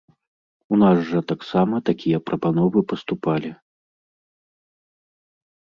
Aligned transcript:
У 0.75 0.79
нас 0.83 0.97
жа 1.09 1.19
таксама 1.33 1.75
такія 1.89 2.23
прапановы 2.31 2.79
паступалі. 2.93 3.55